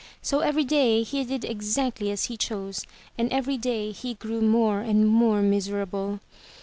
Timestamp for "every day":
0.39-1.03, 3.31-3.91